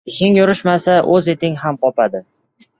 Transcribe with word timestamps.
•Ishing 0.11 0.37
yurishmasa, 0.37 0.95
o‘z 1.19 1.31
iting 1.35 1.61
ham 1.67 1.81
qopadi. 1.87 2.27